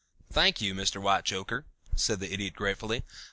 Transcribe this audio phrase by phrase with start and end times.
[0.31, 0.99] "Thank you, Mr.
[0.99, 3.03] Whitechoker," said the Idiot gratefully.